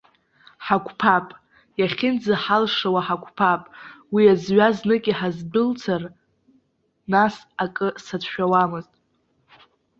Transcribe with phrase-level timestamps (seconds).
[0.65, 1.27] Ҳақәԥап,
[1.79, 3.61] иахьынӡаҳалшауа ҳақәԥап,
[4.13, 6.03] уи азҩа знык иҳазбылцар,
[7.13, 8.93] нас акы сацәшәауамызт.